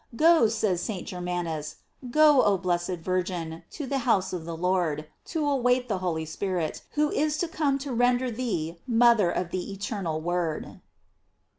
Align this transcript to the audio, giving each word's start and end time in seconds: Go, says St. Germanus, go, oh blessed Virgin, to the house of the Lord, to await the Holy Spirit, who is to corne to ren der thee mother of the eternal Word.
Go, 0.15 0.47
says 0.47 0.81
St. 0.81 1.05
Germanus, 1.07 1.75
go, 2.09 2.41
oh 2.43 2.57
blessed 2.57 2.95
Virgin, 3.05 3.61
to 3.69 3.85
the 3.85 3.99
house 3.99 4.33
of 4.33 4.45
the 4.45 4.57
Lord, 4.57 5.07
to 5.25 5.47
await 5.47 5.89
the 5.89 5.99
Holy 5.99 6.25
Spirit, 6.25 6.81
who 6.93 7.11
is 7.11 7.37
to 7.37 7.47
corne 7.47 7.77
to 7.77 7.93
ren 7.93 8.17
der 8.17 8.31
thee 8.31 8.79
mother 8.87 9.29
of 9.29 9.51
the 9.51 9.71
eternal 9.71 10.19
Word. 10.19 10.81